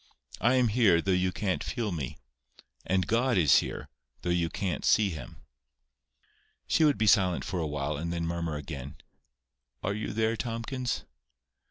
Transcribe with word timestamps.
I 0.39 0.55
am 0.55 0.69
here, 0.69 0.99
though 0.99 1.11
you 1.11 1.31
can't 1.31 1.63
feel 1.63 1.91
me. 1.91 2.17
And 2.87 3.05
God 3.05 3.37
is 3.37 3.59
here, 3.59 3.87
though 4.23 4.31
you 4.31 4.49
can't 4.49 4.83
see 4.83 5.11
Him." 5.11 5.43
She 6.67 6.83
would 6.83 6.97
be 6.97 7.05
silent 7.05 7.45
for 7.45 7.59
a 7.59 7.67
while, 7.67 7.97
and 7.97 8.11
then 8.11 8.25
murmur 8.25 8.55
again— 8.55 8.95
"Are 9.83 9.93
you 9.93 10.11
there, 10.11 10.35
Tomkins?" 10.35 11.05